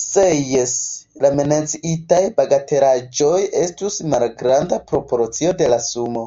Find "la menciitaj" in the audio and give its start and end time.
1.24-2.20